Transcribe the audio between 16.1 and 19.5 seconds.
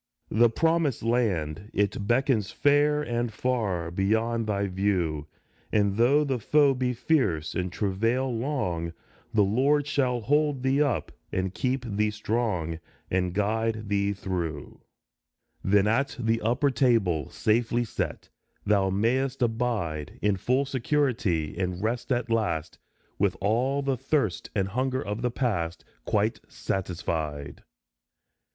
Then, at the upper table, safely set, Thou mayst